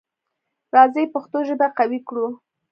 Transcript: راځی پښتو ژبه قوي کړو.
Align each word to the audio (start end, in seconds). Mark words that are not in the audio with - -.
راځی 0.75 1.03
پښتو 1.13 1.37
ژبه 1.47 1.67
قوي 1.77 1.99
کړو. 2.07 2.27